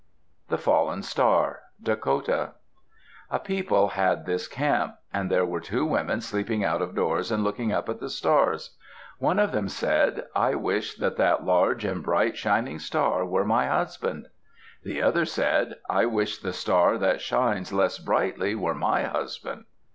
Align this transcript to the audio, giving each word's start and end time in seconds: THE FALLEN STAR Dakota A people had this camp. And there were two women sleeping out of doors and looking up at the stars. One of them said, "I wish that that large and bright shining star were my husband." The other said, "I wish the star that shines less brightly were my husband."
THE 0.49 0.57
FALLEN 0.57 1.03
STAR 1.03 1.61
Dakota 1.79 2.53
A 3.29 3.37
people 3.37 3.89
had 3.89 4.25
this 4.25 4.47
camp. 4.47 4.95
And 5.13 5.29
there 5.29 5.45
were 5.45 5.59
two 5.59 5.85
women 5.85 6.21
sleeping 6.21 6.63
out 6.63 6.81
of 6.81 6.95
doors 6.95 7.31
and 7.31 7.43
looking 7.43 7.71
up 7.71 7.87
at 7.87 7.99
the 7.99 8.09
stars. 8.09 8.75
One 9.19 9.37
of 9.37 9.51
them 9.51 9.69
said, 9.69 10.25
"I 10.33 10.55
wish 10.55 10.95
that 10.95 11.17
that 11.17 11.45
large 11.45 11.85
and 11.85 12.01
bright 12.01 12.35
shining 12.35 12.79
star 12.79 13.23
were 13.23 13.45
my 13.45 13.67
husband." 13.67 14.25
The 14.81 15.03
other 15.03 15.23
said, 15.23 15.75
"I 15.87 16.07
wish 16.07 16.39
the 16.39 16.51
star 16.51 16.97
that 16.97 17.21
shines 17.21 17.71
less 17.71 17.99
brightly 17.99 18.55
were 18.55 18.73
my 18.73 19.03
husband." 19.03 19.65